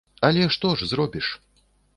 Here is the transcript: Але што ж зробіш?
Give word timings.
Але 0.29 0.47
што 0.55 0.71
ж 0.79 0.89
зробіш? 0.95 1.27